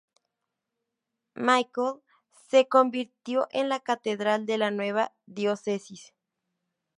[1.35, 2.01] Michael
[2.49, 6.15] se convirtió en la catedral de la nueva diócesis.